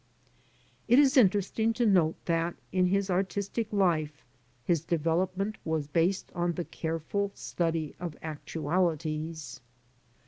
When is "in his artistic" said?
2.71-3.71